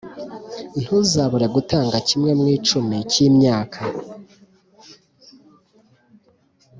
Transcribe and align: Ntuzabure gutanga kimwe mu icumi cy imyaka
Ntuzabure 0.79 1.45
gutanga 1.55 1.95
kimwe 2.07 2.31
mu 2.39 2.45
icumi 2.57 2.97
cy 3.11 3.17
imyaka 3.25 3.81